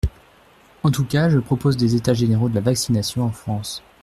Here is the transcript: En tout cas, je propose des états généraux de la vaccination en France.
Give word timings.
En 0.81 0.89
tout 0.89 1.05
cas, 1.05 1.29
je 1.29 1.37
propose 1.37 1.77
des 1.77 1.93
états 1.93 2.15
généraux 2.15 2.49
de 2.49 2.55
la 2.55 2.61
vaccination 2.61 3.21
en 3.21 3.29
France. 3.31 3.83